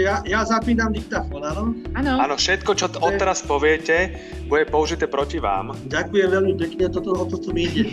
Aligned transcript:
Takže 0.00 0.08
ja, 0.08 0.24
ja 0.24 0.40
zapínam 0.48 0.96
diktafón, 0.96 1.44
áno? 1.44 1.76
Áno. 1.92 2.24
Áno, 2.24 2.40
všetko, 2.40 2.72
čo 2.72 2.88
t- 2.88 2.96
odteraz 3.04 3.44
poviete, 3.44 4.16
bude 4.48 4.64
použité 4.64 5.04
proti 5.04 5.36
vám. 5.36 5.76
Ďakujem 5.92 6.40
veľmi 6.40 6.56
pekne, 6.56 6.88
toto, 6.88 7.20
o 7.20 7.28
to 7.28 7.36
mi 7.52 7.68
ide. 7.68 7.84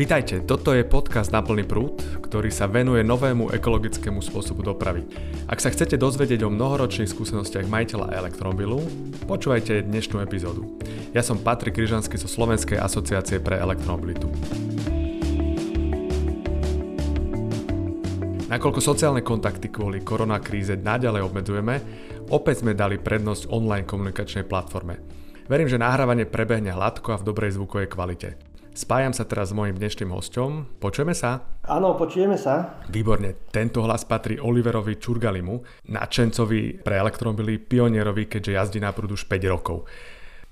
Vítajte, 0.00 0.40
toto 0.48 0.72
je 0.72 0.88
podcast 0.88 1.36
Na 1.36 1.44
plný 1.44 1.68
prúd, 1.68 2.00
ktorý 2.24 2.48
sa 2.48 2.64
venuje 2.64 3.04
novému 3.04 3.52
ekologickému 3.52 4.24
spôsobu 4.24 4.64
dopravy. 4.64 5.04
Ak 5.44 5.60
sa 5.60 5.68
chcete 5.68 6.00
dozvedieť 6.00 6.40
o 6.40 6.48
mnohoročných 6.48 7.12
skúsenostiach 7.12 7.68
majiteľa 7.68 8.16
elektromobilu, 8.24 8.80
počúvajte 9.28 9.84
dnešnú 9.84 10.24
epizódu. 10.24 10.80
Ja 11.12 11.20
som 11.20 11.36
Patrik 11.36 11.76
Ryžanský 11.76 12.16
zo 12.16 12.24
Slovenskej 12.24 12.80
asociácie 12.80 13.36
pre 13.36 13.60
elektromobilitu. 13.60 14.32
Nakoľko 18.50 18.82
sociálne 18.82 19.22
kontakty 19.22 19.70
kvôli 19.70 20.02
koronakríze 20.02 20.74
naďalej 20.74 21.22
obmedzujeme, 21.22 21.74
opäť 22.34 22.66
sme 22.66 22.74
dali 22.74 22.98
prednosť 22.98 23.46
online 23.46 23.86
komunikačnej 23.86 24.42
platforme. 24.42 24.98
Verím, 25.46 25.70
že 25.70 25.78
nahrávanie 25.78 26.26
prebehne 26.26 26.74
hladko 26.74 27.14
a 27.14 27.20
v 27.22 27.30
dobrej 27.30 27.54
zvukovej 27.54 27.86
kvalite. 27.86 28.42
Spájam 28.74 29.14
sa 29.14 29.22
teraz 29.22 29.50
s 29.50 29.56
mojim 29.56 29.78
dnešným 29.78 30.10
hosťom. 30.10 30.82
Počujeme 30.82 31.14
sa? 31.14 31.46
Áno, 31.62 31.94
počujeme 31.94 32.34
sa. 32.34 32.82
Výborne, 32.90 33.46
tento 33.54 33.86
hlas 33.86 34.02
patrí 34.02 34.42
Oliverovi 34.42 34.98
Čurgalimu, 34.98 35.86
nadšencovi 35.86 36.82
pre 36.82 36.98
elektromobily, 36.98 37.62
pionierovi, 37.62 38.26
keďže 38.26 38.58
jazdí 38.58 38.78
na 38.82 38.90
prúd 38.90 39.14
už 39.14 39.30
5 39.30 39.46
rokov. 39.46 39.86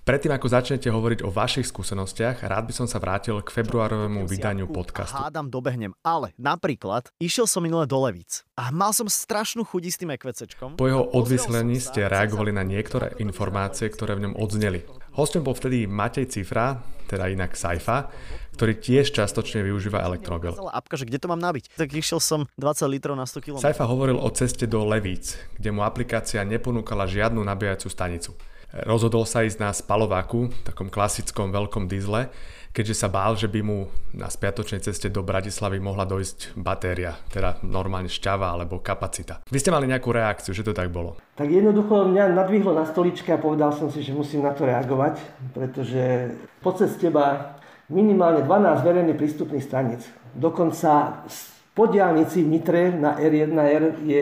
Predtým, 0.08 0.32
ako 0.32 0.48
začnete 0.48 0.88
hovoriť 0.88 1.20
o 1.20 1.28
vašich 1.28 1.68
skúsenostiach, 1.68 2.40
rád 2.40 2.64
by 2.64 2.72
som 2.72 2.88
sa 2.88 2.96
vrátil 2.96 3.44
k 3.44 3.52
februárovému 3.52 4.24
vydaniu 4.24 4.64
podcastu. 4.64 5.20
Hádam, 5.20 5.52
dobehnem. 5.52 5.92
Ale 6.00 6.32
napríklad, 6.40 7.12
išiel 7.20 7.44
som 7.44 7.60
minule 7.60 7.84
do 7.84 8.00
Levíc 8.00 8.40
a 8.56 8.72
mal 8.72 8.96
som 8.96 9.04
strašnú 9.04 9.68
chuť 9.68 9.82
s 9.84 10.00
tým 10.00 10.16
ekvecečkom. 10.16 10.80
Po 10.80 10.88
jeho 10.88 11.04
odvyslení 11.12 11.76
ste 11.76 12.08
reagovali 12.08 12.56
na 12.56 12.64
niektoré 12.64 13.20
informácie, 13.20 13.92
ktoré 13.92 14.16
v 14.16 14.32
ňom 14.32 14.40
odzneli. 14.40 14.88
Hostom 15.12 15.44
bol 15.44 15.52
vtedy 15.52 15.84
Matej 15.84 16.32
Cifra, 16.32 16.80
teda 17.04 17.28
inak 17.28 17.52
Saifa, 17.52 18.08
ktorý 18.56 18.80
tiež 18.80 19.12
častočne 19.12 19.60
využíva 19.60 20.00
elektromobil. 20.08 20.56
Apka, 20.72 20.96
že 20.96 21.04
kde 21.04 21.20
to 21.20 21.28
mám 21.28 21.38
nabiť. 21.44 21.76
Tak 21.76 21.92
išiel 21.92 22.16
som 22.16 22.48
20 22.56 22.96
litrov 22.96 23.12
na 23.12 23.28
100 23.28 23.44
km. 23.44 23.60
Saifa 23.60 23.84
hovoril 23.84 24.16
o 24.16 24.28
ceste 24.32 24.64
do 24.64 24.88
Levíc, 24.88 25.36
kde 25.60 25.68
mu 25.68 25.84
aplikácia 25.84 26.40
neponúkala 26.48 27.04
žiadnu 27.04 27.44
nabíjacú 27.44 27.92
stanicu. 27.92 28.32
Rozhodol 28.68 29.24
sa 29.24 29.48
ísť 29.48 29.58
na 29.64 29.72
spalováku, 29.72 30.52
takom 30.60 30.92
klasickom 30.92 31.48
veľkom 31.48 31.88
dizle, 31.88 32.28
keďže 32.76 33.00
sa 33.00 33.08
bál, 33.08 33.32
že 33.32 33.48
by 33.48 33.64
mu 33.64 33.88
na 34.12 34.28
spiatočnej 34.28 34.84
ceste 34.84 35.08
do 35.08 35.24
Bratislavy 35.24 35.80
mohla 35.80 36.04
dojsť 36.04 36.52
batéria, 36.52 37.16
teda 37.32 37.64
normálne 37.64 38.12
šťava 38.12 38.52
alebo 38.52 38.84
kapacita. 38.84 39.40
Vy 39.48 39.56
ste 39.56 39.72
mali 39.72 39.88
nejakú 39.88 40.12
reakciu, 40.12 40.52
že 40.52 40.60
to 40.60 40.76
tak 40.76 40.92
bolo? 40.92 41.16
Tak 41.40 41.48
jednoducho 41.48 42.12
mňa 42.12 42.36
nadvihlo 42.36 42.76
na 42.76 42.84
stoličke 42.84 43.32
a 43.32 43.40
povedal 43.40 43.72
som 43.72 43.88
si, 43.88 44.04
že 44.04 44.12
musím 44.12 44.44
na 44.44 44.52
to 44.52 44.68
reagovať, 44.68 45.16
pretože 45.56 46.36
po 46.60 46.76
ceste 46.76 47.08
teba 47.08 47.56
minimálne 47.88 48.44
12 48.44 48.84
verejne 48.84 49.16
prístupných 49.16 49.64
stanic. 49.64 50.04
Dokonca 50.36 51.24
po 51.72 51.88
diálnici 51.88 52.44
v 52.44 52.52
Nitre 52.52 52.92
na 52.92 53.16
R1R 53.16 54.04
je 54.04 54.20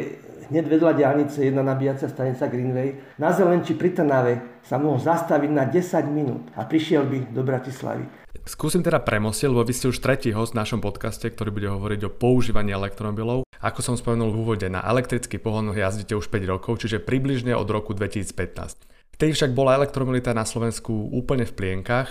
hneď 0.50 0.64
vedľa 0.66 0.92
diálnice 0.96 1.42
jedna 1.42 1.62
nabíjacia 1.62 2.10
stanica 2.10 2.46
Greenway. 2.46 3.18
Na 3.18 3.34
Zelenči 3.34 3.74
pri 3.74 3.94
Trnave 3.94 4.62
sa 4.62 4.78
mohol 4.78 4.98
zastaviť 4.98 5.50
na 5.50 5.64
10 5.68 6.06
minút 6.10 6.44
a 6.54 6.66
prišiel 6.66 7.06
by 7.06 7.18
do 7.30 7.42
Bratislavy. 7.42 8.06
Skúsim 8.46 8.78
teda 8.78 9.02
premostiť, 9.02 9.50
lebo 9.50 9.66
vy 9.66 9.74
ste 9.74 9.90
už 9.90 9.98
tretí 9.98 10.30
host 10.30 10.54
v 10.54 10.62
našom 10.62 10.78
podcaste, 10.78 11.26
ktorý 11.26 11.50
bude 11.50 11.66
hovoriť 11.66 12.00
o 12.06 12.14
používaní 12.14 12.70
elektromobilov. 12.70 13.42
Ako 13.58 13.82
som 13.82 13.98
spomenul 13.98 14.30
v 14.30 14.38
úvode, 14.38 14.66
na 14.70 14.86
elektrický 14.86 15.42
pohon 15.42 15.74
jazdíte 15.74 16.14
už 16.14 16.30
5 16.30 16.52
rokov, 16.54 16.78
čiže 16.78 17.02
približne 17.02 17.58
od 17.58 17.66
roku 17.66 17.90
2015. 17.90 18.86
Vtedy 19.18 19.32
však 19.34 19.50
bola 19.50 19.74
elektromobilita 19.80 20.30
na 20.30 20.46
Slovensku 20.46 20.92
úplne 21.10 21.42
v 21.42 21.56
plienkach. 21.58 22.06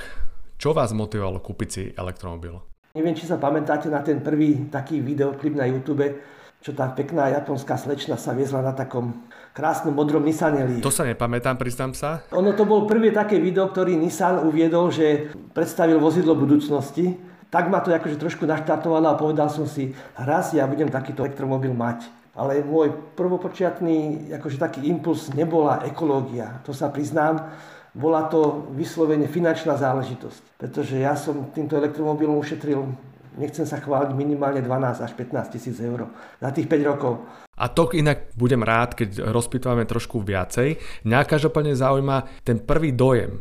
Čo 0.59 0.75
vás 0.75 0.91
motivovalo 0.91 1.39
kúpiť 1.39 1.69
si 1.71 1.83
elektromobil? 1.95 2.59
Neviem, 2.95 3.15
či 3.15 3.27
sa 3.27 3.35
pamätáte 3.35 3.91
na 3.91 3.99
ten 3.99 4.23
prvý 4.23 4.71
taký 4.71 5.03
videoklip 5.03 5.55
na 5.55 5.67
YouTube, 5.67 6.15
čo 6.61 6.73
tá 6.73 6.89
pekná 6.89 7.29
japonská 7.29 7.77
slečna 7.77 8.17
sa 8.17 8.33
viezla 8.33 8.65
na 8.65 8.73
takom 8.73 9.25
krásnom 9.55 9.95
modrom 9.95 10.25
Nissane 10.25 10.67
Leaf. 10.67 10.83
To 10.83 10.91
sa 10.91 11.07
nepamätám, 11.07 11.55
priznám 11.55 11.95
sa. 11.95 12.25
Ono 12.35 12.51
to 12.51 12.67
bol 12.67 12.83
prvé 12.83 13.15
také 13.15 13.39
video, 13.39 13.71
ktorý 13.71 13.95
Nissan 13.95 14.43
uviedol, 14.43 14.91
že 14.91 15.31
predstavil 15.55 16.01
vozidlo 16.01 16.35
budúcnosti. 16.35 17.15
Tak 17.53 17.71
ma 17.71 17.79
to 17.79 17.93
akože 17.93 18.19
trošku 18.19 18.43
naštartovalo 18.43 19.15
a 19.15 19.15
povedal 19.15 19.47
som 19.47 19.63
si, 19.63 19.95
raz 20.19 20.51
ja 20.51 20.67
budem 20.67 20.91
takýto 20.91 21.23
elektromobil 21.23 21.71
mať. 21.71 22.09
Ale 22.35 22.59
môj 22.67 23.15
prvopočiatný 23.15 24.27
akože 24.35 24.59
taký 24.59 24.83
impuls 24.91 25.31
nebola 25.31 25.87
ekológia, 25.87 26.59
to 26.67 26.75
sa 26.75 26.91
priznám. 26.91 27.47
Bola 27.95 28.27
to 28.27 28.67
vyslovene 28.75 29.23
finančná 29.31 29.79
záležitosť, 29.79 30.59
pretože 30.59 30.99
ja 30.99 31.15
som 31.15 31.47
týmto 31.55 31.79
elektromobilom 31.79 32.35
ušetril, 32.43 32.91
nechcem 33.37 33.67
sa 33.67 33.79
chváliť, 33.79 34.15
minimálne 34.15 34.63
12 34.63 35.05
až 35.05 35.11
15 35.13 35.53
tisíc 35.53 35.77
eur 35.79 36.09
za 36.41 36.49
tých 36.51 36.67
5 36.67 36.91
rokov. 36.91 37.23
A 37.55 37.71
to 37.71 37.87
inak 37.95 38.35
budem 38.35 38.59
rád, 38.59 38.99
keď 38.99 39.31
rozpýtame 39.31 39.87
trošku 39.87 40.19
viacej. 40.19 40.75
Mňa 41.07 41.23
každopádne 41.23 41.71
zaujíma 41.71 42.43
ten 42.43 42.59
prvý 42.59 42.91
dojem, 42.91 43.31
e, 43.31 43.39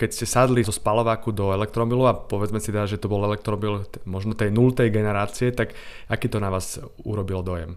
keď 0.00 0.08
ste 0.16 0.24
sadli 0.24 0.64
zo 0.64 0.72
spalováku 0.72 1.28
do 1.28 1.52
elektromobilu 1.52 2.08
a 2.08 2.16
povedzme 2.16 2.56
si 2.56 2.72
teda, 2.72 2.88
že 2.88 2.96
to 2.96 3.12
bol 3.12 3.20
elektromobil 3.20 3.84
možno 4.08 4.32
tej 4.32 4.48
nultej 4.48 4.88
generácie, 4.88 5.52
tak 5.52 5.76
aký 6.08 6.32
to 6.32 6.40
na 6.40 6.48
vás 6.48 6.80
urobil 7.04 7.44
dojem? 7.44 7.76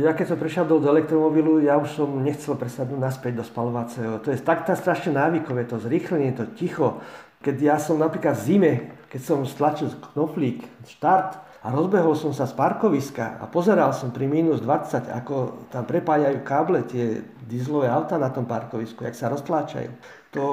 Ja 0.00 0.16
keď 0.16 0.36
som 0.36 0.38
prešiel 0.40 0.64
do 0.64 0.80
elektromobilu, 0.80 1.60
ja 1.60 1.76
už 1.76 2.00
som 2.00 2.08
nechcel 2.24 2.56
presadnúť 2.56 3.00
naspäť 3.00 3.40
do 3.40 3.44
spalovacieho. 3.44 4.20
To 4.24 4.32
je 4.32 4.40
tak 4.40 4.64
strašne 4.64 5.16
návykové, 5.16 5.68
to 5.68 5.76
zrýchlenie, 5.80 6.32
to 6.32 6.48
ticho. 6.56 7.00
Keď 7.44 7.56
ja 7.60 7.76
som 7.76 8.00
napríklad 8.00 8.32
v 8.40 8.44
zime, 8.48 8.72
keď 9.12 9.20
som 9.20 9.44
stlačil 9.44 9.92
knoflík, 10.16 10.64
štart 10.88 11.44
a 11.60 11.68
rozbehol 11.68 12.16
som 12.16 12.32
sa 12.32 12.48
z 12.48 12.56
parkoviska 12.56 13.36
a 13.36 13.44
pozeral 13.44 13.92
som 13.92 14.08
pri 14.08 14.24
minus 14.24 14.64
20, 14.64 15.12
ako 15.12 15.68
tam 15.68 15.84
prepájajú 15.84 16.40
káble 16.40 16.88
tie 16.88 17.20
dieselové 17.44 17.92
auta 17.92 18.16
na 18.16 18.32
tom 18.32 18.48
parkovisku, 18.48 19.04
jak 19.04 19.12
sa 19.12 19.28
roztláčajú. 19.28 19.92
To, 20.34 20.44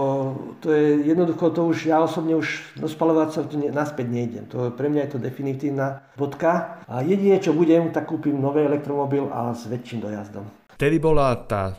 to 0.62 0.69
je 0.69 1.09
jednoducho, 1.09 1.50
to 1.56 1.66
už 1.66 1.90
ja 1.90 2.03
osobne 2.03 2.38
už 2.38 2.78
do 2.78 2.85
spalovacieho 2.85 3.50
to 3.50 3.58
ne, 3.58 3.73
naspäť 3.73 4.08
nejdem. 4.12 4.46
To, 4.53 4.69
pre 4.69 4.91
mňa 4.91 5.09
je 5.09 5.12
to 5.18 5.19
definitívna 5.19 6.06
bodka. 6.13 6.84
A 6.85 7.02
jedine, 7.02 7.41
čo 7.41 7.56
budem, 7.56 7.90
tak 7.90 8.06
kúpim 8.06 8.38
nový 8.38 8.68
elektromobil 8.68 9.31
a 9.34 9.58
s 9.58 9.66
väčším 9.66 10.06
dojazdom. 10.06 10.46
Vtedy 10.78 11.02
bola 11.02 11.34
tá 11.50 11.73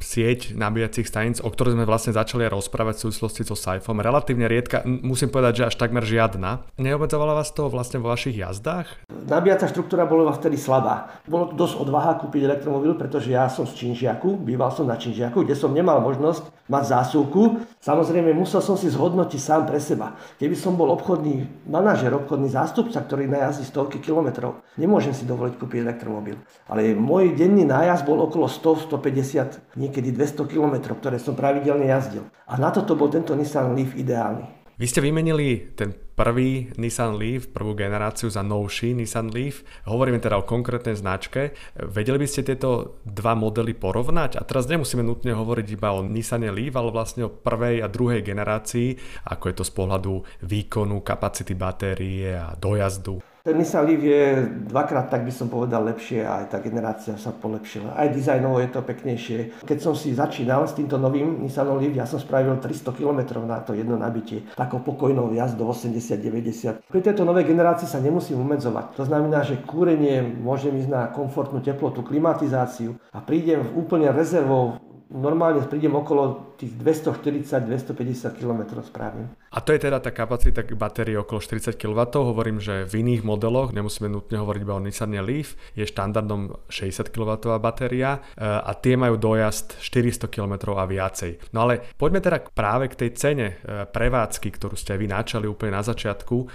sieť 0.00 0.54
nabíjacích 0.54 1.06
staníc, 1.06 1.38
o 1.42 1.50
ktorej 1.50 1.74
sme 1.74 1.88
vlastne 1.88 2.14
začali 2.14 2.46
rozprávať 2.46 2.94
v 2.98 3.02
súvislosti 3.08 3.42
so 3.42 3.56
Saifom, 3.58 3.98
relatívne 3.98 4.46
riedka, 4.46 4.86
musím 4.86 5.30
povedať, 5.30 5.64
že 5.64 5.66
až 5.70 5.76
takmer 5.78 6.06
žiadna. 6.06 6.66
Neobmedzovala 6.78 7.34
vás 7.38 7.50
to 7.50 7.66
vlastne 7.68 7.98
vo 7.98 8.12
vašich 8.12 8.38
jazdách? 8.38 8.86
Nabíjacia 9.10 9.70
štruktúra 9.70 10.06
bola 10.06 10.30
vtedy 10.34 10.60
slabá. 10.60 11.22
Bolo 11.26 11.50
to 11.50 11.54
dosť 11.58 11.74
odvaha 11.80 12.12
kúpiť 12.20 12.44
elektromobil, 12.44 12.94
pretože 12.94 13.32
ja 13.32 13.50
som 13.50 13.64
z 13.64 13.74
Činžiaku, 13.74 14.40
býval 14.40 14.70
som 14.70 14.86
na 14.86 14.94
Činžiaku, 14.94 15.42
kde 15.42 15.56
som 15.56 15.72
nemal 15.72 15.98
možnosť 16.04 16.54
mať 16.68 16.84
zásuvku. 16.96 17.60
Samozrejme, 17.80 18.32
musel 18.32 18.64
som 18.64 18.76
si 18.76 18.88
zhodnotiť 18.88 19.40
sám 19.40 19.68
pre 19.68 19.76
seba. 19.80 20.16
Keby 20.40 20.56
som 20.56 20.76
bol 20.80 20.88
obchodný 20.92 21.44
manažer, 21.68 22.12
obchodný 22.12 22.48
zástupca, 22.48 23.04
ktorý 23.04 23.28
najazdí 23.28 23.68
stovky 23.68 24.00
kilometrov, 24.00 24.64
nemôžem 24.80 25.12
si 25.12 25.28
dovoliť 25.28 25.60
kúpiť 25.60 25.84
elektromobil. 25.84 26.40
Ale 26.68 26.96
môj 26.96 27.36
denný 27.36 27.68
nájazd 27.68 28.08
bol 28.08 28.20
okolo 28.24 28.48
100-150, 28.48 29.63
niekedy 29.74 30.12
200 30.12 30.44
kilometrov, 30.46 31.00
ktoré 31.00 31.16
som 31.16 31.32
pravidelne 31.32 31.88
jazdil. 31.88 32.28
A 32.44 32.60
na 32.60 32.68
toto 32.70 32.94
bol 32.94 33.08
tento 33.08 33.32
Nissan 33.32 33.72
Leaf 33.72 33.96
ideálny. 33.96 34.64
Vy 34.74 34.90
ste 34.90 35.06
vymenili 35.06 35.70
ten 35.78 35.94
prvý 35.94 36.66
Nissan 36.82 37.14
Leaf, 37.14 37.54
prvú 37.54 37.78
generáciu 37.78 38.26
za 38.26 38.42
novší 38.42 38.90
Nissan 38.90 39.30
Leaf. 39.30 39.62
Hovoríme 39.86 40.18
teda 40.18 40.34
o 40.34 40.42
konkrétnej 40.42 40.98
značke. 40.98 41.54
Vedeli 41.78 42.18
by 42.18 42.26
ste 42.26 42.42
tieto 42.42 42.98
dva 43.06 43.38
modely 43.38 43.70
porovnať? 43.70 44.34
A 44.34 44.42
teraz 44.42 44.66
nemusíme 44.66 45.06
nutne 45.06 45.30
hovoriť 45.30 45.66
iba 45.78 45.94
o 45.94 46.02
Nissane 46.02 46.50
Leaf, 46.50 46.74
ale 46.74 46.90
vlastne 46.90 47.22
o 47.26 47.30
prvej 47.30 47.86
a 47.86 47.90
druhej 47.90 48.26
generácii, 48.26 48.98
ako 49.30 49.44
je 49.46 49.54
to 49.54 49.64
z 49.66 49.72
pohľadu 49.78 50.12
výkonu, 50.42 51.06
kapacity 51.06 51.54
batérie 51.54 52.34
a 52.34 52.58
dojazdu. 52.58 53.33
Ten 53.44 53.60
Nissan 53.60 53.84
Leaf 53.84 54.00
je 54.00 54.40
dvakrát, 54.72 55.12
tak 55.12 55.20
by 55.20 55.28
som 55.28 55.52
povedal, 55.52 55.84
lepšie 55.84 56.24
a 56.24 56.40
aj 56.40 56.46
tá 56.48 56.64
generácia 56.64 57.12
sa 57.20 57.28
polepšila. 57.28 57.92
Aj 57.92 58.08
dizajnovo 58.08 58.56
je 58.56 58.72
to 58.72 58.80
peknejšie. 58.80 59.60
Keď 59.68 59.78
som 59.84 59.92
si 59.92 60.16
začínal 60.16 60.64
s 60.64 60.72
týmto 60.72 60.96
novým 60.96 61.44
Nissan 61.44 61.68
Leaf, 61.76 61.92
ja 61.92 62.08
som 62.08 62.16
spravil 62.16 62.56
300 62.56 62.96
km 62.96 63.44
na 63.44 63.60
to 63.60 63.76
jedno 63.76 64.00
nabitie. 64.00 64.48
Takou 64.56 64.80
pokojnou 64.80 65.28
jazdou 65.36 65.68
80-90. 65.76 66.88
Pri 66.88 67.00
tejto 67.04 67.28
novej 67.28 67.44
generácii 67.44 67.84
sa 67.84 68.00
nemusím 68.00 68.40
umedzovať. 68.40 68.96
To 68.96 69.04
znamená, 69.04 69.44
že 69.44 69.60
kúrenie 69.60 70.24
môžem 70.24 70.80
ísť 70.80 70.88
na 70.88 71.12
komfortnú 71.12 71.60
teplotu, 71.60 72.00
klimatizáciu 72.00 72.96
a 73.12 73.20
prídem 73.20 73.60
úplne 73.76 74.08
rezervou 74.08 74.80
normálne 75.14 75.62
prídem 75.68 75.94
okolo 75.94 76.53
tých 76.58 76.72
240-250 76.78 78.38
km 78.38 78.80
správim. 78.82 79.30
A 79.54 79.62
to 79.62 79.70
je 79.70 79.86
teda 79.86 80.02
tá 80.02 80.10
kapacita 80.10 80.66
batérie 80.74 81.14
okolo 81.14 81.38
40 81.38 81.78
kW. 81.78 82.00
Hovorím, 82.18 82.58
že 82.58 82.82
v 82.86 83.06
iných 83.06 83.22
modeloch, 83.22 83.70
nemusíme 83.70 84.10
nutne 84.10 84.42
hovoriť 84.42 84.60
iba 84.66 84.74
o 84.74 84.82
Nissan 84.82 85.14
Leaf, 85.14 85.54
je 85.78 85.86
štandardom 85.86 86.66
60 86.66 87.14
kW 87.14 87.38
batéria 87.62 88.18
e, 88.34 88.42
a 88.42 88.74
tie 88.74 88.98
majú 88.98 89.14
dojazd 89.14 89.78
400 89.78 90.26
km 90.26 90.74
a 90.74 90.84
viacej. 90.90 91.54
No 91.54 91.66
ale 91.66 91.86
poďme 91.94 92.18
teda 92.18 92.42
práve 92.50 92.90
k 92.90 93.06
tej 93.06 93.10
cene 93.14 93.46
e, 93.62 93.86
prevádzky, 93.86 94.48
ktorú 94.58 94.74
ste 94.74 94.98
aj 94.98 95.00
vy 95.00 95.08
načali 95.10 95.46
úplne 95.46 95.78
na 95.78 95.86
začiatku. 95.86 96.36
E, 96.42 96.46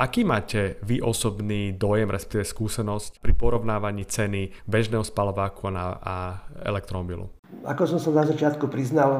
aký 0.00 0.24
máte 0.24 0.80
vy 0.80 1.04
osobný 1.04 1.76
dojem, 1.76 2.08
respektíve 2.08 2.48
skúsenosť 2.48 3.20
pri 3.20 3.32
porovnávaní 3.36 4.08
ceny 4.08 4.64
bežného 4.64 5.04
spalováku 5.04 5.68
a, 5.68 6.00
a 6.00 6.16
elektromobilu? 6.64 7.28
Ako 7.62 7.86
som 7.86 8.02
sa 8.02 8.10
na 8.10 8.24
začiatku 8.26 8.66
priznal, 8.66 9.13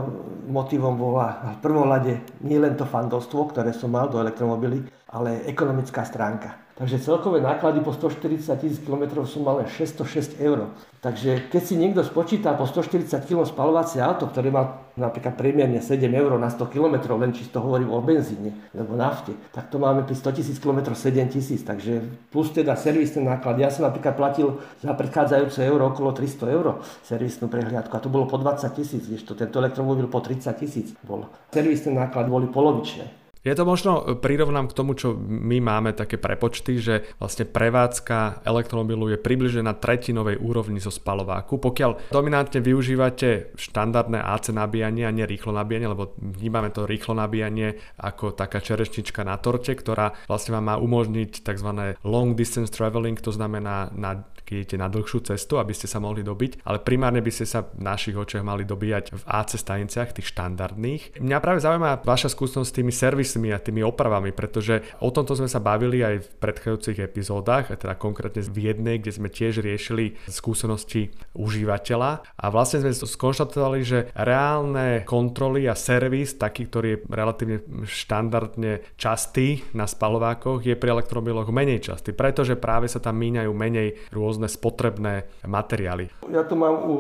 motivom 0.49 0.95
bola 0.97 1.57
v 1.57 1.59
prvom 1.63 1.89
rade 1.89 2.21
nie 2.45 2.59
len 2.59 2.75
to 2.77 2.85
fandovstvo, 2.87 3.51
ktoré 3.53 3.73
som 3.73 3.93
mal 3.93 4.11
do 4.11 4.21
elektromobily, 4.21 4.85
ale 5.15 5.47
ekonomická 5.47 6.03
stránka. 6.03 6.74
Takže 6.75 6.99
celkové 6.99 7.39
náklady 7.39 7.79
po 7.87 7.95
140 7.95 8.51
tisíc 8.59 8.83
km 8.83 9.23
sú 9.23 9.47
mal 9.47 9.63
len 9.63 9.71
606 9.71 10.43
eur. 10.43 10.75
Takže 10.99 11.47
keď 11.47 11.63
si 11.63 11.79
niekto 11.79 12.03
spočíta 12.03 12.51
po 12.59 12.67
140 12.67 13.15
km 13.31 13.47
spalovacie 13.47 14.03
auto, 14.03 14.27
ktoré 14.27 14.51
má 14.51 14.83
napríklad 14.99 15.39
priemerne 15.39 15.79
7 15.79 16.03
eur 16.11 16.35
na 16.35 16.51
100 16.51 16.75
km, 16.75 17.15
len 17.15 17.31
čisto 17.31 17.63
hovorím 17.63 17.95
o 17.95 18.03
benzíne 18.03 18.59
alebo 18.75 18.99
nafte, 18.99 19.39
tak 19.55 19.71
to 19.71 19.79
máme 19.79 20.03
pri 20.03 20.19
100 20.19 20.35
tisíc 20.35 20.59
km 20.59 20.99
7 20.99 21.31
tisíc. 21.31 21.63
Takže 21.63 22.03
plus 22.35 22.51
teda 22.51 22.75
servisné 22.75 23.23
náklady. 23.23 23.63
Ja 23.63 23.71
som 23.71 23.87
napríklad 23.87 24.19
platil 24.19 24.59
za 24.83 24.91
predchádzajúce 24.99 25.63
euro 25.63 25.95
okolo 25.95 26.11
300 26.11 26.59
eur 26.59 26.83
servisnú 27.07 27.47
prehliadku 27.47 27.95
a 27.95 28.03
to 28.03 28.11
bolo 28.11 28.27
po 28.27 28.35
20 28.35 28.67
tisíc, 28.75 29.07
to 29.23 29.39
tento 29.39 29.63
elektromobil 29.63 30.11
po 30.11 30.19
30 30.19 30.51
tisíc 30.59 30.91
bol. 31.07 31.31
Servisné 31.55 31.95
náklady 31.95 32.27
boli 32.35 32.51
polovičné. 32.51 33.24
Ja 33.45 33.53
to 33.53 33.69
možno 33.69 34.17
prirovnám 34.25 34.73
k 34.73 34.77
tomu, 34.77 34.97
čo 34.97 35.13
my 35.21 35.61
máme 35.61 35.93
také 35.93 36.17
prepočty, 36.17 36.81
že 36.81 37.05
vlastne 37.21 37.45
prevádzka 37.45 38.41
elektromobilu 38.41 39.13
je 39.13 39.21
približne 39.21 39.61
na 39.61 39.77
tretinovej 39.77 40.41
úrovni 40.41 40.81
zo 40.81 40.89
spalováku. 40.89 41.61
Pokiaľ 41.61 42.09
dominantne 42.09 42.65
využívate 42.65 43.53
štandardné 43.53 44.17
AC 44.17 44.49
nabíjanie 44.49 45.05
a 45.05 45.13
nie 45.13 45.29
rýchlo 45.29 45.53
nabíjanie, 45.53 45.93
lebo 45.93 46.17
vnímame 46.17 46.73
to 46.73 46.89
rýchlo 46.89 47.13
nabíjanie 47.13 47.77
ako 48.01 48.33
taká 48.33 48.65
čerešnička 48.65 49.21
na 49.29 49.37
torte, 49.37 49.77
ktorá 49.77 50.17
vlastne 50.25 50.57
vám 50.57 50.65
má 50.65 50.77
umožniť 50.81 51.45
tzv. 51.45 52.01
long 52.01 52.33
distance 52.33 52.73
traveling, 52.73 53.21
to 53.21 53.29
znamená 53.29 53.93
na 53.93 54.25
keď 54.45 54.55
idete 54.61 54.77
na 54.77 54.93
dlhšiu 54.93 55.25
cestu, 55.25 55.57
aby 55.57 55.73
ste 55.73 55.89
sa 55.89 55.99
mohli 55.99 56.21
dobiť, 56.21 56.69
ale 56.69 56.85
primárne 56.85 57.25
by 57.25 57.33
ste 57.33 57.49
sa 57.49 57.65
v 57.65 57.81
našich 57.81 58.13
očiach 58.13 58.45
mali 58.45 58.69
dobíjať 58.69 59.17
v 59.17 59.23
AC 59.25 59.57
staniciach, 59.57 60.13
tých 60.13 60.29
štandardných. 60.31 61.17
Mňa 61.19 61.39
práve 61.41 61.65
zaujíma 61.65 62.05
vaša 62.05 62.29
skúsenosť 62.29 62.69
s 62.69 62.77
tými 62.77 62.93
servismi 63.35 63.51
a 63.51 63.59
tými 63.59 63.83
opravami, 63.83 64.31
pretože 64.31 64.87
o 65.03 65.11
tomto 65.11 65.35
sme 65.35 65.51
sa 65.51 65.59
bavili 65.59 66.07
aj 66.07 66.15
v 66.23 66.29
predchádzajúcich 66.39 67.03
epizódach, 67.03 67.75
teda 67.75 67.99
konkrétne 67.99 68.47
v 68.47 68.71
jednej, 68.71 69.03
kde 69.03 69.11
sme 69.11 69.29
tiež 69.29 69.59
riešili 69.59 70.15
skúsenosti 70.31 71.11
užívateľa 71.35 72.23
a 72.39 72.45
vlastne 72.55 72.87
sme 72.87 72.95
skonštatovali, 72.95 73.81
že 73.83 73.99
reálne 74.15 75.03
kontroly 75.03 75.67
a 75.67 75.75
servis, 75.75 76.39
taký, 76.39 76.71
ktorý 76.71 76.87
je 76.95 77.03
relatívne 77.11 77.59
štandardne 77.83 78.95
častý 78.95 79.67
na 79.75 79.91
spalovákoch, 79.91 80.63
je 80.63 80.79
pri 80.79 80.95
elektromobiloch 80.95 81.51
menej 81.51 81.91
častý, 81.91 82.15
pretože 82.15 82.55
práve 82.55 82.87
sa 82.87 83.03
tam 83.03 83.19
míňajú 83.19 83.51
menej 83.51 83.99
rôzne 84.15 84.47
spotrebné 84.47 85.27
materiály. 85.43 86.15
Ja 86.31 86.47
to 86.47 86.55
mám 86.55 86.87
u 86.87 86.95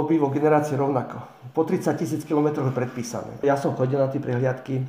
obývo 0.00 0.32
generácie 0.32 0.80
rovnako. 0.80 1.33
Po 1.52 1.66
30 1.66 1.92
tisíc 2.00 2.22
km 2.24 2.64
je 2.64 2.72
predpísané. 2.72 3.42
Ja 3.44 3.58
som 3.60 3.76
chodil 3.76 4.00
na 4.00 4.08
tie 4.08 4.22
prehliadky 4.22 4.74
e, 4.80 4.82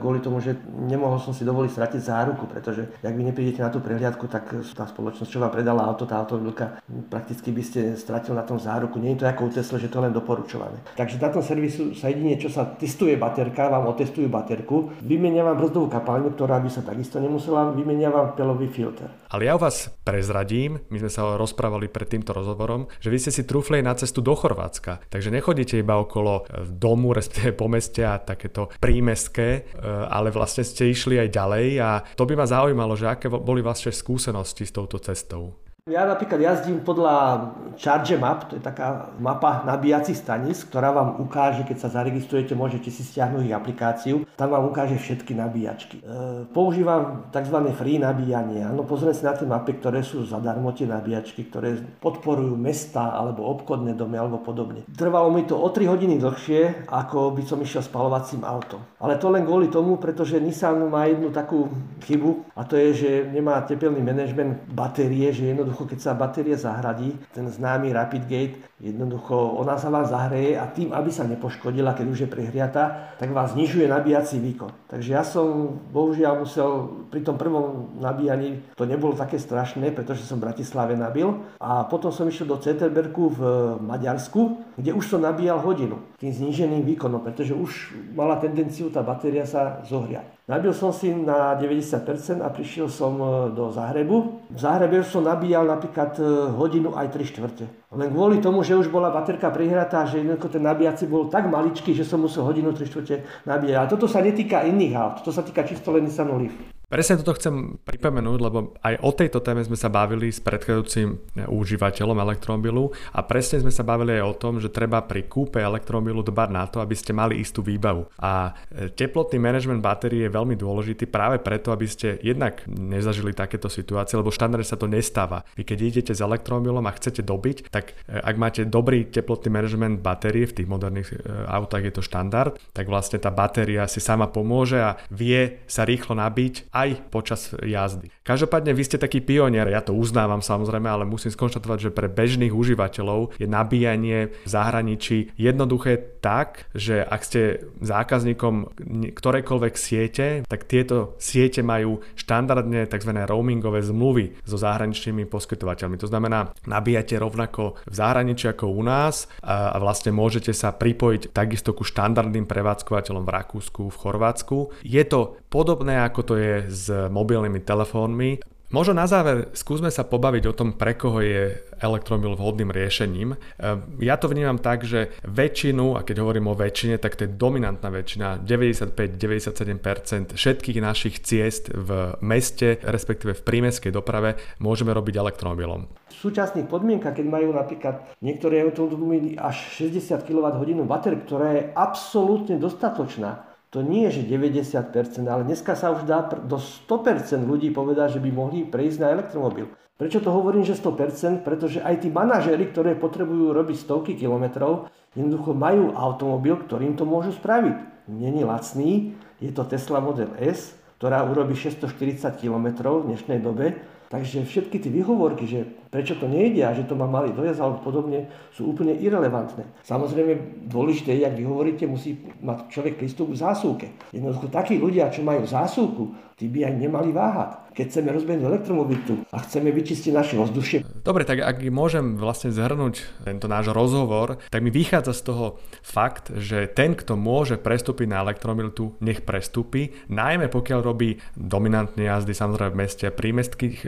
kvôli 0.00 0.18
tomu, 0.18 0.42
že 0.42 0.58
nemohol 0.66 1.22
som 1.22 1.30
si 1.30 1.46
dovoliť 1.46 1.70
stratiť 1.70 2.00
záruku, 2.00 2.50
pretože 2.50 2.90
ak 2.98 3.14
vy 3.14 3.22
neprídete 3.30 3.62
na 3.62 3.70
tú 3.70 3.78
prehliadku, 3.78 4.26
tak 4.26 4.50
tá 4.74 4.84
spoločnosť, 4.88 5.30
čo 5.30 5.38
vám 5.38 5.54
predala 5.54 5.86
auto, 5.86 6.08
tá 6.08 6.18
automobilka, 6.18 6.82
prakticky 7.12 7.54
by 7.54 7.62
ste 7.62 7.80
stratil 7.94 8.34
na 8.34 8.42
tom 8.42 8.58
záruku. 8.58 8.98
Nie 8.98 9.14
je 9.14 9.22
to 9.22 9.30
ako 9.30 9.42
u 9.46 9.50
Tesla, 9.54 9.76
že 9.78 9.92
to 9.92 10.02
len 10.02 10.10
doporučované. 10.10 10.80
Takže 10.96 11.20
na 11.20 11.30
tom 11.30 11.44
servisu 11.44 11.94
sa 11.94 12.10
jedine, 12.10 12.40
čo 12.40 12.50
sa 12.50 12.66
testuje 12.66 13.14
baterka, 13.20 13.70
vám 13.70 13.86
otestujú 13.92 14.26
baterku, 14.26 14.90
vymenia 15.04 15.44
vám 15.44 15.60
brzdovú 15.60 15.92
kapalňu, 15.92 16.32
ktorá 16.34 16.58
by 16.58 16.70
sa 16.72 16.82
takisto 16.82 17.20
nemusela, 17.20 17.70
vymenia 17.76 18.08
vám 18.08 18.32
pelový 18.34 18.72
filter. 18.72 19.12
Ale 19.30 19.46
ja 19.46 19.54
vás 19.54 19.92
prezradím, 20.02 20.82
my 20.90 20.98
sme 21.06 21.10
sa 21.12 21.22
rozprávali 21.36 21.86
pred 21.86 22.08
týmto 22.08 22.34
rozhovorom, 22.34 22.90
že 22.98 23.12
vy 23.12 23.18
ste 23.20 23.30
si 23.30 23.46
trúfli 23.46 23.78
na 23.78 23.94
cestu 23.94 24.24
do 24.24 24.34
Chorvátska. 24.34 25.04
Takže 25.06 25.30
nechodíte 25.30 25.78
iba 25.78 25.99
okolo 26.04 26.42
e, 26.42 26.66
domu, 26.66 27.12
respektíve 27.12 27.52
po 27.54 27.66
meste 27.68 28.02
a 28.02 28.18
takéto 28.18 28.68
prímeské, 28.80 29.48
e, 29.50 29.60
ale 30.08 30.32
vlastne 30.34 30.64
ste 30.66 30.90
išli 30.90 31.20
aj 31.20 31.28
ďalej 31.28 31.66
a 31.80 31.90
to 32.16 32.24
by 32.26 32.34
ma 32.34 32.46
zaujímalo, 32.48 32.96
že 32.96 33.06
aké 33.08 33.28
boli 33.30 33.60
vaše 33.60 33.92
skúsenosti 33.92 34.66
s 34.66 34.72
touto 34.74 34.98
cestou. 34.98 35.69
Ja 35.88 36.04
napríklad 36.04 36.36
jazdím 36.36 36.84
podľa 36.84 37.48
Charge 37.80 38.20
Map, 38.20 38.52
to 38.52 38.60
je 38.60 38.62
taká 38.62 39.08
mapa 39.16 39.64
nabíjacích 39.64 40.18
staníc, 40.18 40.68
ktorá 40.68 40.92
vám 40.92 41.24
ukáže, 41.24 41.64
keď 41.64 41.76
sa 41.80 41.88
zaregistrujete, 41.88 42.52
môžete 42.52 42.92
si 42.92 43.00
stiahnuť 43.00 43.48
ich 43.48 43.56
aplikáciu, 43.56 44.28
tam 44.36 44.52
vám 44.52 44.68
ukáže 44.68 45.00
všetky 45.00 45.32
nabíjačky. 45.32 46.04
E, 46.04 46.44
používam 46.52 47.32
tzv. 47.32 47.56
free 47.72 47.96
nabíjanie. 47.96 48.60
Áno, 48.66 48.84
pozriem 48.84 49.16
si 49.16 49.24
na 49.24 49.32
tie 49.32 49.48
mapy, 49.48 49.80
ktoré 49.80 50.04
sú 50.04 50.28
zadarmo 50.28 50.76
tie 50.76 50.84
nabíjačky, 50.84 51.48
ktoré 51.48 51.80
podporujú 52.04 52.60
mesta 52.60 53.16
alebo 53.16 53.48
obchodné 53.48 53.96
domy 53.96 54.20
alebo 54.20 54.42
podobne. 54.44 54.84
Trvalo 54.92 55.32
mi 55.32 55.48
to 55.48 55.56
o 55.56 55.68
3 55.72 55.88
hodiny 55.88 56.20
dlhšie, 56.20 56.90
ako 56.92 57.32
by 57.32 57.42
som 57.48 57.62
išiel 57.62 57.80
spalovacím 57.80 58.44
autom. 58.44 58.84
Ale 59.00 59.16
to 59.16 59.32
len 59.32 59.48
kvôli 59.48 59.72
tomu, 59.72 59.96
pretože 59.96 60.36
Nissan 60.36 60.92
má 60.92 61.08
jednu 61.08 61.32
takú 61.32 61.72
chybu 62.04 62.52
a 62.52 62.68
to 62.68 62.76
je, 62.76 62.88
že 62.92 63.10
nemá 63.32 63.64
tepelný 63.64 64.04
manažment 64.04 64.60
batérie, 64.68 65.32
že 65.32 65.48
jednoducho 65.48 65.69
jednoducho, 65.70 65.86
keď 65.86 66.00
sa 66.02 66.18
batéria 66.18 66.58
zahradí, 66.58 67.14
ten 67.30 67.46
známy 67.46 67.94
Rapid 67.94 68.24
Gate, 68.26 68.58
jednoducho 68.82 69.54
ona 69.54 69.78
sa 69.78 69.86
vám 69.86 70.02
zahreje 70.02 70.58
a 70.58 70.66
tým, 70.66 70.90
aby 70.90 71.10
sa 71.14 71.22
nepoškodila, 71.30 71.94
keď 71.94 72.06
už 72.10 72.18
je 72.26 72.28
prehriata, 72.28 73.14
tak 73.22 73.30
vás 73.30 73.54
znižuje 73.54 73.86
nabíjací 73.86 74.42
výkon. 74.42 74.74
Takže 74.90 75.10
ja 75.14 75.22
som 75.22 75.78
bohužiaľ 75.94 76.42
musel 76.42 76.90
pri 77.14 77.22
tom 77.22 77.38
prvom 77.38 77.94
nabíjaní, 78.02 78.74
to 78.74 78.82
nebolo 78.82 79.14
také 79.14 79.38
strašné, 79.38 79.94
pretože 79.94 80.26
som 80.26 80.42
v 80.42 80.50
Bratislave 80.50 80.98
nabil 80.98 81.30
a 81.62 81.86
potom 81.86 82.10
som 82.10 82.26
išiel 82.26 82.50
do 82.50 82.58
Ceterberku 82.58 83.30
v 83.30 83.40
Maďarsku, 83.78 84.74
kde 84.74 84.90
už 84.90 85.06
som 85.06 85.22
nabíjal 85.22 85.62
hodinu 85.62 86.02
tým 86.18 86.34
zníženým 86.34 86.82
výkonom, 86.82 87.22
pretože 87.22 87.54
už 87.54 87.94
mala 88.18 88.42
tendenciu 88.42 88.90
tá 88.90 89.06
batéria 89.06 89.46
sa 89.46 89.80
zohriať. 89.86 90.39
Nabil 90.50 90.74
som 90.74 90.90
si 90.90 91.14
na 91.14 91.54
90% 91.54 92.42
a 92.42 92.50
prišiel 92.50 92.90
som 92.90 93.14
e, 93.22 93.54
do 93.54 93.70
Zahrebu. 93.70 94.50
V 94.50 94.58
Zahrebe 94.58 94.98
som 95.06 95.22
nabíjal 95.22 95.62
napríklad 95.62 96.18
e, 96.18 96.26
hodinu 96.58 96.90
aj 96.98 97.14
3 97.14 97.22
štvrte. 97.22 97.64
Len 97.94 98.10
kvôli 98.10 98.42
tomu, 98.42 98.66
že 98.66 98.74
už 98.74 98.90
bola 98.90 99.14
baterka 99.14 99.46
prihratá, 99.54 100.10
že 100.10 100.18
jednoducho 100.18 100.50
ten 100.50 100.66
nabíjací 100.66 101.06
bol 101.06 101.30
tak 101.30 101.46
maličký, 101.46 101.94
že 101.94 102.02
som 102.02 102.18
musel 102.18 102.42
hodinu 102.42 102.74
3 102.74 102.82
štvrte 102.82 103.46
nabíjať. 103.46 103.78
A 103.78 103.86
toto 103.86 104.10
sa 104.10 104.18
netýka 104.18 104.66
iných 104.66 104.94
aut, 104.98 105.14
toto 105.22 105.30
sa 105.30 105.46
týka 105.46 105.62
čisto 105.62 105.94
len 105.94 106.10
Nissan 106.10 106.34
Leaf. 106.34 106.79
Presne 106.90 107.22
toto 107.22 107.38
chcem 107.38 107.78
pripomenúť, 107.86 108.38
lebo 108.42 108.74
aj 108.82 108.98
o 109.06 109.14
tejto 109.14 109.38
téme 109.38 109.62
sme 109.62 109.78
sa 109.78 109.86
bavili 109.86 110.34
s 110.34 110.42
predchádzajúcim 110.42 111.38
užívateľom 111.46 112.18
elektromobilu 112.18 112.90
a 113.14 113.22
presne 113.22 113.62
sme 113.62 113.70
sa 113.70 113.86
bavili 113.86 114.18
aj 114.18 114.26
o 114.26 114.34
tom, 114.34 114.58
že 114.58 114.74
treba 114.74 114.98
pri 114.98 115.30
kúpe 115.30 115.62
elektromobilu 115.62 116.26
dbať 116.26 116.48
na 116.50 116.66
to, 116.66 116.82
aby 116.82 116.98
ste 116.98 117.14
mali 117.14 117.38
istú 117.38 117.62
výbavu. 117.62 118.10
A 118.18 118.58
e, 118.74 118.90
teplotný 118.90 119.38
manažment 119.38 119.78
batérie 119.78 120.26
je 120.26 120.34
veľmi 120.34 120.58
dôležitý 120.58 121.06
práve 121.06 121.38
preto, 121.38 121.70
aby 121.70 121.86
ste 121.86 122.18
jednak 122.26 122.66
nezažili 122.66 123.38
takéto 123.38 123.70
situácie, 123.70 124.18
lebo 124.18 124.34
štandardne 124.34 124.66
sa 124.66 124.74
to 124.74 124.90
nestáva. 124.90 125.46
Vy 125.54 125.62
keď 125.62 125.78
idete 125.86 126.10
s 126.10 126.18
elektromobilom 126.18 126.82
a 126.90 126.96
chcete 126.98 127.22
dobiť, 127.22 127.70
tak 127.70 127.94
e, 128.10 128.18
ak 128.18 128.34
máte 128.34 128.66
dobrý 128.66 129.06
teplotný 129.06 129.46
manažment 129.54 130.02
batérie, 130.02 130.42
v 130.42 130.58
tých 130.58 130.66
moderných 130.66 131.14
e, 131.14 131.22
autách 131.46 131.86
je 131.86 131.94
to 131.94 132.02
štandard, 132.02 132.58
tak 132.74 132.90
vlastne 132.90 133.22
tá 133.22 133.30
batéria 133.30 133.86
si 133.86 134.02
sama 134.02 134.26
pomôže 134.26 134.82
a 134.82 134.98
vie 135.14 135.62
sa 135.70 135.86
rýchlo 135.86 136.18
nabiť 136.18 136.74
aj 136.80 137.12
počas 137.12 137.52
jazdy. 137.60 138.08
Každopádne 138.24 138.72
vy 138.72 138.82
ste 138.86 138.96
taký 138.96 139.20
pionier, 139.20 139.68
ja 139.68 139.84
to 139.84 139.92
uznávam 139.92 140.40
samozrejme, 140.40 140.88
ale 140.88 141.04
musím 141.04 141.34
skonštatovať, 141.34 141.90
že 141.90 141.94
pre 141.94 142.08
bežných 142.08 142.54
užívateľov 142.54 143.36
je 143.36 143.46
nabíjanie 143.50 144.32
v 144.32 144.48
zahraničí 144.48 145.34
jednoduché 145.36 146.20
tak, 146.20 146.70
že 146.76 147.02
ak 147.02 147.20
ste 147.26 147.40
zákazníkom 147.80 148.76
ktorejkoľvek 149.10 149.74
siete, 149.74 150.26
tak 150.46 150.68
tieto 150.68 151.16
siete 151.16 151.64
majú 151.64 152.04
štandardne 152.16 152.86
tzv. 152.86 153.12
roamingové 153.24 153.80
zmluvy 153.84 154.40
so 154.44 154.56
zahraničnými 154.60 155.26
poskytovateľmi. 155.26 155.96
To 156.00 156.08
znamená, 156.08 156.52
nabíjate 156.64 157.16
rovnako 157.16 157.80
v 157.88 157.94
zahraničí 157.94 158.52
ako 158.52 158.72
u 158.72 158.82
nás 158.84 159.26
a 159.42 159.76
vlastne 159.80 160.14
môžete 160.14 160.52
sa 160.54 160.72
pripojiť 160.72 161.32
takisto 161.34 161.72
ku 161.72 161.82
štandardným 161.82 162.46
prevádzkovateľom 162.46 163.24
v 163.26 163.34
Rakúsku, 163.34 163.82
v 163.88 164.00
Chorvátsku. 164.00 164.58
Je 164.86 165.02
to 165.04 165.40
podobné 165.50 165.98
ako 166.00 166.20
to 166.22 166.34
je 166.38 166.54
s 166.70 166.86
mobilnými 167.10 167.60
telefónmi. 167.60 168.38
Možno 168.70 168.94
na 168.94 169.10
záver 169.10 169.50
skúsme 169.50 169.90
sa 169.90 170.06
pobaviť 170.06 170.46
o 170.46 170.54
tom, 170.54 170.78
pre 170.78 170.94
koho 170.94 171.18
je 171.18 171.58
elektromobil 171.82 172.38
vhodným 172.38 172.70
riešením. 172.70 173.34
Ehm, 173.34 173.98
ja 173.98 174.14
to 174.14 174.30
vnímam 174.30 174.62
tak, 174.62 174.86
že 174.86 175.10
väčšinu, 175.26 175.98
a 175.98 176.06
keď 176.06 176.22
hovorím 176.22 176.46
o 176.46 176.54
väčšine, 176.54 177.02
tak 177.02 177.18
to 177.18 177.26
je 177.26 177.34
dominantná 177.34 177.90
väčšina, 177.90 178.38
95-97% 178.46 180.38
všetkých 180.38 180.78
našich 180.78 181.18
ciest 181.18 181.74
v 181.74 182.14
meste, 182.22 182.78
respektíve 182.86 183.34
v 183.34 183.42
prímeskej 183.42 183.90
doprave, 183.90 184.38
môžeme 184.62 184.94
robiť 184.94 185.18
elektromobilom. 185.18 185.90
V 186.14 186.30
súčasných 186.30 186.70
podmienkach, 186.70 187.18
keď 187.18 187.26
majú 187.26 187.50
napríklad 187.50 188.06
niektoré 188.22 188.62
automobily 188.62 189.34
až 189.34 189.82
60 189.82 190.22
kWh 190.30 190.86
baterky, 190.86 191.26
ktorá 191.26 191.58
je 191.58 191.74
absolútne 191.74 192.54
dostatočná, 192.54 193.49
to 193.70 193.86
nie 193.86 194.10
je, 194.10 194.22
že 194.22 194.34
90%, 194.34 195.30
ale 195.30 195.46
dneska 195.46 195.78
sa 195.78 195.94
už 195.94 196.02
dá 196.02 196.26
do 196.26 196.58
100% 196.58 197.46
ľudí 197.46 197.70
povedať, 197.70 198.18
že 198.18 198.20
by 198.22 198.30
mohli 198.34 198.66
prejsť 198.66 198.98
na 198.98 199.14
elektromobil. 199.14 199.70
Prečo 199.94 200.18
to 200.18 200.34
hovorím, 200.34 200.66
že 200.66 200.74
100%? 200.74 201.46
Pretože 201.46 201.78
aj 201.78 202.02
tí 202.02 202.08
manažéri, 202.10 202.66
ktoré 202.74 202.98
potrebujú 202.98 203.54
robiť 203.54 203.76
stovky 203.78 204.18
kilometrov, 204.18 204.90
jednoducho 205.14 205.54
majú 205.54 205.94
automobil, 205.94 206.58
ktorým 206.66 206.98
to 206.98 207.06
môžu 207.06 207.30
spraviť. 207.36 208.08
Není 208.10 208.42
lacný, 208.42 209.14
je 209.38 209.54
to 209.54 209.62
Tesla 209.62 210.02
Model 210.02 210.34
S, 210.40 210.74
ktorá 210.98 211.22
urobí 211.22 211.54
640 211.54 212.42
km 212.42 212.66
v 213.00 213.06
dnešnej 213.14 213.38
dobe 213.38 213.78
Takže 214.10 214.42
všetky 214.42 214.82
tie 214.82 214.90
výhovorky, 214.90 215.46
že 215.46 215.62
prečo 215.86 216.18
to 216.18 216.26
nejde 216.26 216.66
a 216.66 216.74
že 216.74 216.82
to 216.82 216.98
má 216.98 217.06
malý 217.06 217.30
dojazd 217.30 217.62
alebo 217.62 217.78
podobne, 217.78 218.26
sú 218.50 218.66
úplne 218.66 218.98
irrelevantné. 218.98 219.62
Samozrejme, 219.86 220.66
dôležité 220.66 221.14
je, 221.14 221.22
ak 221.22 221.38
vy 221.38 221.46
hovoríte, 221.46 221.86
musí 221.86 222.18
mať 222.42 222.74
človek 222.74 222.98
prístup 222.98 223.30
k 223.30 223.38
zásuvke. 223.38 223.86
Jednoducho 224.10 224.50
takí 224.50 224.82
ľudia, 224.82 225.14
čo 225.14 225.22
majú 225.22 225.46
zásuvku, 225.46 226.34
tí 226.34 226.50
by 226.50 226.66
aj 226.66 226.74
nemali 226.74 227.14
váhať 227.14 227.50
keď 227.74 227.84
chceme 227.90 228.08
rozbehnúť 228.12 228.46
elektromobilitu 228.46 229.12
a 229.30 229.38
chceme 229.42 229.70
vyčistiť 229.70 230.12
naše 230.12 230.34
ovzdušie. 230.36 230.78
Dobre, 231.00 231.24
tak 231.24 231.40
ak 231.40 231.62
môžem 231.72 232.18
vlastne 232.18 232.52
zhrnúť 232.52 233.24
tento 233.24 233.46
náš 233.46 233.72
rozhovor, 233.72 234.42
tak 234.50 234.60
mi 234.60 234.68
vychádza 234.68 235.12
z 235.16 235.22
toho 235.26 235.46
fakt, 235.80 236.34
že 236.36 236.68
ten, 236.70 236.98
kto 236.98 237.16
môže 237.16 237.56
prestúpiť 237.56 238.06
na 238.10 238.22
elektromobilitu, 238.26 238.98
nech 239.00 239.22
prestúpi, 239.24 239.94
najmä 240.12 240.52
pokiaľ 240.52 240.80
robí 240.82 241.18
dominantné 241.38 242.06
jazdy 242.06 242.32
samozrejme 242.36 242.72
v 242.74 242.80
meste 242.80 243.06
prímestkých 243.10 243.76
e, 243.82 243.86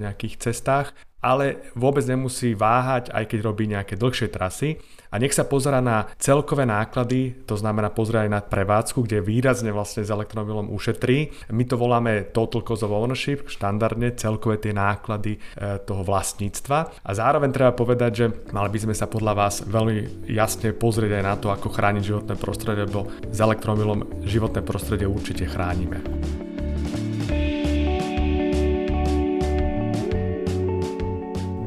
nejakých 0.00 0.34
cestách, 0.40 0.96
ale 1.24 1.72
vôbec 1.72 2.04
nemusí 2.04 2.52
váhať, 2.52 3.08
aj 3.08 3.24
keď 3.24 3.38
robí 3.40 3.64
nejaké 3.64 3.96
dlhšie 3.96 4.28
trasy 4.28 4.76
a 5.14 5.22
nech 5.22 5.30
sa 5.30 5.46
pozera 5.46 5.78
na 5.78 6.10
celkové 6.18 6.66
náklady, 6.66 7.46
to 7.46 7.54
znamená 7.54 7.94
pozrie 7.94 8.26
aj 8.26 8.30
na 8.34 8.42
prevádzku, 8.42 9.06
kde 9.06 9.22
výrazne 9.22 9.70
vlastne 9.70 10.02
s 10.02 10.10
elektromobilom 10.10 10.74
ušetrí. 10.74 11.30
My 11.54 11.62
to 11.70 11.78
voláme 11.78 12.34
Total 12.34 12.66
Cost 12.66 12.82
of 12.82 12.90
Ownership, 12.90 13.46
štandardne 13.46 14.18
celkové 14.18 14.58
tie 14.58 14.74
náklady 14.74 15.38
e, 15.38 15.78
toho 15.86 16.02
vlastníctva. 16.02 17.06
A 17.06 17.10
zároveň 17.14 17.54
treba 17.54 17.70
povedať, 17.70 18.10
že 18.10 18.26
mali 18.50 18.74
by 18.74 18.90
sme 18.90 18.94
sa 18.98 19.06
podľa 19.06 19.32
vás 19.38 19.62
veľmi 19.62 20.26
jasne 20.26 20.74
pozrieť 20.74 21.22
aj 21.22 21.22
na 21.22 21.34
to, 21.38 21.54
ako 21.54 21.70
chrániť 21.70 22.02
životné 22.02 22.34
prostredie, 22.34 22.82
lebo 22.82 23.06
s 23.30 23.38
elektromobilom 23.38 24.26
životné 24.26 24.66
prostredie 24.66 25.06
určite 25.06 25.46
chránime. 25.46 26.02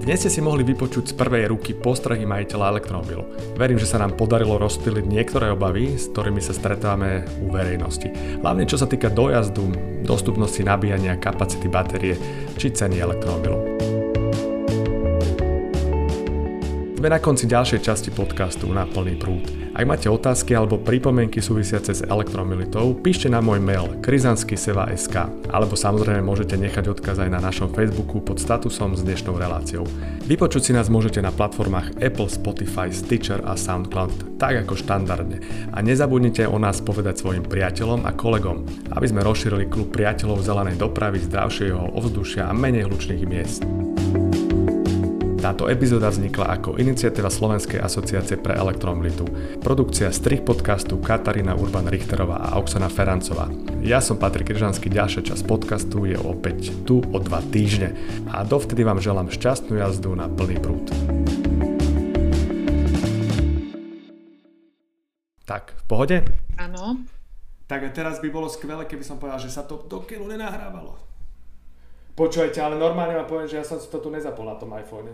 Dnes 0.07 0.23
ste 0.23 0.31
si 0.31 0.39
mohli 0.39 0.63
vypočuť 0.63 1.11
z 1.11 1.17
prvej 1.19 1.51
ruky 1.51 1.75
postrehy 1.75 2.23
majiteľa 2.23 2.79
elektromobilu. 2.79 3.27
Verím, 3.59 3.75
že 3.75 3.91
sa 3.91 3.99
nám 3.99 4.15
podarilo 4.15 4.55
rozptýliť 4.55 5.03
niektoré 5.03 5.51
obavy, 5.51 5.99
s 5.99 6.07
ktorými 6.15 6.39
sa 6.39 6.55
stretávame 6.55 7.27
u 7.43 7.51
verejnosti. 7.51 8.39
Hlavne 8.39 8.63
čo 8.63 8.79
sa 8.79 8.87
týka 8.87 9.11
dojazdu, 9.11 9.67
dostupnosti 10.07 10.63
nabíjania, 10.63 11.19
kapacity 11.19 11.67
batérie 11.67 12.15
či 12.55 12.71
ceny 12.71 13.03
elektromobilu. 13.03 13.76
Sme 16.97 17.13
na 17.13 17.21
konci 17.21 17.45
ďalšej 17.45 17.85
časti 17.85 18.09
podcastu 18.09 18.73
na 18.73 18.81
plný 18.81 19.21
prúd. 19.21 19.45
Ak 19.77 19.85
máte 19.85 20.09
otázky 20.09 20.57
alebo 20.57 20.81
pripomienky 20.81 21.37
súvisiace 21.45 21.93
s 21.93 22.01
elektromobilitou, 22.01 22.97
píšte 22.97 23.29
na 23.29 23.37
môj 23.37 23.61
mail 23.61 24.01
krizansky.sk 24.01 25.29
alebo 25.53 25.77
samozrejme 25.77 26.25
môžete 26.25 26.57
nechať 26.57 26.97
odkaz 26.97 27.21
aj 27.21 27.29
na 27.29 27.37
našom 27.37 27.69
Facebooku 27.69 28.17
pod 28.17 28.41
statusom 28.41 28.97
s 28.97 29.05
dnešnou 29.05 29.37
reláciou. 29.37 29.85
Vypočuť 30.25 30.61
si 30.65 30.71
nás 30.73 30.89
môžete 30.89 31.21
na 31.21 31.29
platformách 31.29 32.01
Apple, 32.01 32.33
Spotify, 32.33 32.89
Stitcher 32.89 33.45
a 33.45 33.53
SoundCloud, 33.53 34.41
tak 34.41 34.65
ako 34.65 34.73
štandardne. 34.73 35.37
A 35.77 35.85
nezabudnite 35.85 36.49
o 36.49 36.57
nás 36.57 36.81
povedať 36.81 37.21
svojim 37.21 37.45
priateľom 37.45 38.09
a 38.09 38.11
kolegom, 38.17 38.65
aby 38.97 39.05
sme 39.05 39.21
rozšírili 39.21 39.69
klub 39.69 39.93
priateľov 39.93 40.41
zelenej 40.41 40.81
dopravy, 40.81 41.21
zdravšieho 41.21 41.93
ovzdušia 41.93 42.49
a 42.49 42.57
menej 42.57 42.89
hlučných 42.89 43.21
miest. 43.29 43.61
Táto 45.37 45.69
epizóda 45.69 46.09
vznikla 46.09 46.49
ako 46.57 46.81
iniciatíva 46.81 47.29
Slovenskej 47.29 47.77
asociácie 47.77 48.41
pre 48.41 48.57
elektromobilitu. 48.57 49.29
Produkcia 49.61 50.09
strich 50.09 50.41
podcastu 50.41 50.97
Katarína 50.97 51.53
Urban 51.53 51.85
Richterová 51.85 52.41
a 52.41 52.57
Oksana 52.57 52.89
Ferancová. 52.89 53.45
Ja 53.85 54.01
som 54.01 54.17
Patrik 54.17 54.49
Ryžanský, 54.49 54.89
ďalšia 54.89 55.29
časť 55.29 55.45
podcastu 55.45 56.09
je 56.09 56.17
opäť 56.17 56.73
tu 56.89 57.05
o 57.05 57.17
dva 57.21 57.45
týždne. 57.53 57.93
A 58.33 58.41
dovtedy 58.41 58.81
vám 58.81 58.97
želám 58.97 59.29
šťastnú 59.29 59.77
jazdu 59.77 60.17
na 60.17 60.25
plný 60.25 60.57
prúd. 60.57 60.89
Tak, 65.45 65.77
v 65.77 65.83
pohode? 65.85 66.17
Áno. 66.57 67.05
Tak 67.69 67.85
a 67.85 67.89
teraz 67.93 68.17
by 68.25 68.33
bolo 68.33 68.49
skvelé, 68.49 68.89
keby 68.89 69.05
som 69.05 69.21
povedal, 69.21 69.37
že 69.37 69.53
sa 69.53 69.61
to 69.61 69.85
do 69.85 70.01
keľu 70.01 70.33
nenahrávalo. 70.33 71.06
Počujete, 72.17 72.57
ale 72.57 72.81
normálne 72.81 73.13
vám 73.13 73.29
poviem, 73.29 73.45
že 73.45 73.61
ja 73.61 73.65
som 73.67 73.77
si 73.77 73.85
to 73.93 74.01
tu 74.01 74.09
nezapol 74.09 74.41
na 74.41 74.57
tom 74.57 74.73
iPhone. 74.73 75.13